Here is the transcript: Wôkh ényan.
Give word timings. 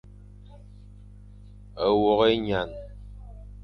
Wôkh 2.01 2.23
ényan. 2.31 2.69